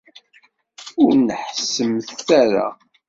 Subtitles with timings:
[1.03, 2.67] Ur neḥḥsemt ara!